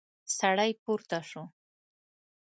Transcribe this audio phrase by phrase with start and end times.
[0.37, 1.43] سړی پورته شو.